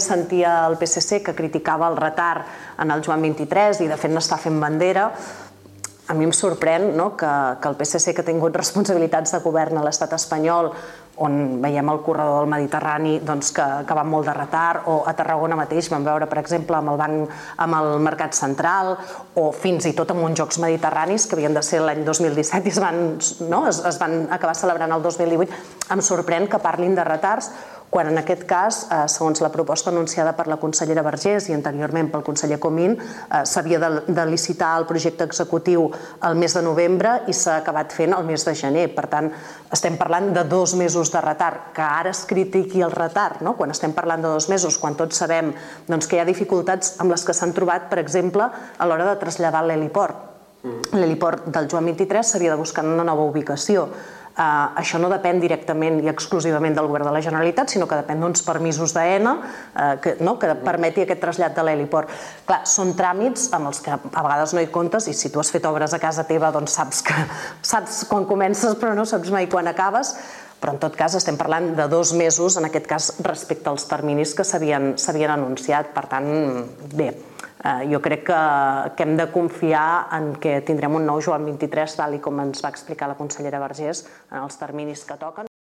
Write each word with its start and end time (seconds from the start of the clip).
Sentia 0.00 0.58
el 0.66 0.76
PSC 0.80 1.22
que 1.24 1.34
criticava 1.34 1.88
el 1.90 1.98
retard 1.98 2.46
en 2.82 2.90
el 2.90 3.02
Joan 3.04 3.22
23 3.22 3.82
i 3.84 3.90
de 3.90 3.98
fet 4.00 4.12
n'està 4.12 4.38
fent 4.40 4.60
bandera. 4.62 5.10
A 6.06 6.14
mi 6.14 6.22
em 6.22 6.30
sorprèn 6.30 6.92
no, 6.94 7.16
que, 7.18 7.30
que 7.58 7.68
el 7.68 7.74
PSC, 7.80 8.14
que 8.14 8.22
ha 8.22 8.28
tingut 8.28 8.54
responsabilitats 8.62 9.34
de 9.34 9.42
govern 9.42 9.80
a 9.80 9.84
l'estat 9.86 10.14
espanyol, 10.14 10.70
on 11.16 11.62
veiem 11.62 11.88
el 11.88 12.00
corredor 12.04 12.42
del 12.42 12.50
Mediterrani 12.50 13.14
doncs, 13.24 13.50
que, 13.56 13.64
que 13.88 13.96
va 13.96 14.04
molt 14.04 14.28
de 14.28 14.34
retard, 14.36 14.84
o 14.92 14.98
a 15.08 15.14
Tarragona 15.16 15.56
mateix 15.58 15.88
vam 15.92 16.04
veure, 16.04 16.28
per 16.28 16.38
exemple, 16.42 16.76
amb 16.76 16.92
el, 16.92 16.98
banc, 17.00 17.36
amb 17.64 17.78
el 17.78 17.88
Mercat 18.04 18.36
Central, 18.36 18.92
o 19.40 19.48
fins 19.56 19.88
i 19.88 19.94
tot 19.96 20.12
amb 20.12 20.26
uns 20.26 20.36
Jocs 20.38 20.60
Mediterranis 20.62 21.26
que 21.26 21.38
havien 21.38 21.56
de 21.56 21.64
ser 21.64 21.80
l'any 21.84 22.04
2017 22.04 22.68
i 22.68 22.74
es 22.74 22.82
van, 22.82 23.00
no, 23.48 23.64
es, 23.70 23.80
es 23.88 24.00
van 24.02 24.26
acabar 24.30 24.54
celebrant 24.58 24.92
el 24.92 25.02
2018. 25.06 25.64
Em 25.96 26.04
sorprèn 26.04 26.50
que 26.52 26.60
parlin 26.60 26.94
de 26.98 27.08
retards 27.08 27.50
quan 27.90 28.08
en 28.08 28.18
aquest 28.18 28.44
cas, 28.44 28.86
eh, 28.90 29.04
segons 29.08 29.40
la 29.40 29.50
proposta 29.52 29.90
anunciada 29.90 30.34
per 30.36 30.46
la 30.48 30.58
consellera 30.58 31.04
Vergés 31.06 31.48
i 31.48 31.54
anteriorment 31.54 32.10
pel 32.10 32.24
conseller 32.26 32.58
Comín, 32.58 32.96
eh, 32.98 33.44
s'havia 33.46 33.78
de, 33.78 33.90
de 34.08 34.26
licitar 34.26 34.74
el 34.78 34.86
projecte 34.86 35.24
executiu 35.24 35.90
el 36.26 36.34
mes 36.34 36.54
de 36.54 36.62
novembre 36.62 37.22
i 37.26 37.32
s'ha 37.32 37.58
acabat 37.62 37.92
fent 37.92 38.12
el 38.16 38.24
mes 38.24 38.44
de 38.44 38.54
gener. 38.54 38.88
Per 38.94 39.06
tant, 39.12 39.30
estem 39.72 39.96
parlant 39.96 40.32
de 40.34 40.44
dos 40.44 40.74
mesos 40.74 41.12
de 41.12 41.20
retard. 41.20 41.72
Que 41.76 41.82
ara 41.82 42.10
es 42.10 42.24
critiqui 42.26 42.82
el 42.82 42.92
retard, 42.92 43.40
no? 43.40 43.56
quan 43.56 43.70
estem 43.70 43.94
parlant 43.94 44.22
de 44.22 44.28
dos 44.28 44.48
mesos, 44.48 44.78
quan 44.78 44.96
tots 44.98 45.16
sabem 45.16 45.54
doncs, 45.86 46.06
que 46.06 46.18
hi 46.18 46.20
ha 46.20 46.28
dificultats 46.28 46.96
amb 47.00 47.14
les 47.14 47.24
que 47.24 47.34
s'han 47.34 47.54
trobat, 47.56 47.88
per 47.90 48.00
exemple, 48.02 48.50
a 48.50 48.86
l'hora 48.86 49.08
de 49.12 49.16
traslladar 49.20 49.64
l'heliport. 49.64 50.22
Mm. 50.66 50.98
L'heliport 50.98 51.48
del 51.54 51.68
Joan 51.70 51.86
23 51.92 52.26
s'havia 52.26 52.54
de 52.54 52.60
buscar 52.60 52.84
una 52.84 53.04
nova 53.06 53.24
ubicació 53.24 53.88
Uh, 54.36 54.68
això 54.76 54.98
no 55.00 55.08
depèn 55.08 55.38
directament 55.40 55.94
i 56.04 56.10
exclusivament 56.12 56.74
del 56.76 56.90
govern 56.90 57.08
de 57.08 57.12
la 57.14 57.22
Generalitat, 57.24 57.70
sinó 57.72 57.86
que 57.88 57.96
depèn 57.96 58.20
d'uns 58.20 58.42
permisos 58.44 58.92
d'ENA 58.92 59.32
uh, 59.32 59.94
que, 60.04 60.18
no, 60.20 60.34
que 60.36 60.50
permeti 60.60 61.06
aquest 61.06 61.22
trasllat 61.22 61.54
de 61.56 61.64
l'heliport. 61.64 62.12
Clar, 62.44 62.58
són 62.68 62.92
tràmits 62.98 63.46
amb 63.56 63.70
els 63.70 63.80
que 63.80 63.94
a 63.96 64.24
vegades 64.26 64.52
no 64.52 64.60
hi 64.60 64.68
comptes 64.74 65.08
i 65.08 65.14
si 65.16 65.32
tu 65.32 65.40
has 65.40 65.48
fet 65.54 65.64
obres 65.64 65.96
a 65.96 66.00
casa 66.02 66.26
teva 66.28 66.50
doncs 66.52 66.76
saps, 66.76 67.00
que, 67.08 67.16
saps 67.64 68.02
quan 68.10 68.28
comences 68.28 68.76
però 68.76 68.92
no 68.98 69.06
saps 69.08 69.32
mai 69.32 69.48
quan 69.48 69.72
acabes, 69.72 70.12
però 70.60 70.74
en 70.74 70.82
tot 70.84 71.00
cas 71.00 71.16
estem 71.16 71.40
parlant 71.40 71.70
de 71.78 71.88
dos 71.88 72.12
mesos, 72.12 72.58
en 72.60 72.68
aquest 72.68 72.92
cas 72.92 73.08
respecte 73.24 73.72
als 73.72 73.88
terminis 73.88 74.34
que 74.36 74.44
s'havien 74.44 75.32
anunciat. 75.32 75.94
Per 75.96 76.04
tant, 76.12 76.28
bé, 76.92 77.10
eh, 77.66 77.88
jo 77.90 78.00
crec 78.04 78.24
que, 78.30 78.40
que 78.96 79.06
hem 79.06 79.16
de 79.18 79.28
confiar 79.34 80.08
en 80.16 80.32
que 80.42 80.60
tindrem 80.66 81.00
un 81.00 81.06
nou 81.10 81.20
Joan 81.24 81.44
23, 81.48 81.98
tal 81.98 82.20
com 82.22 82.40
ens 82.44 82.64
va 82.64 82.72
explicar 82.74 83.10
la 83.10 83.18
consellera 83.18 83.62
Vergés, 83.66 84.06
en 84.30 84.42
els 84.44 84.62
terminis 84.62 85.04
que 85.08 85.18
toquen. 85.20 85.55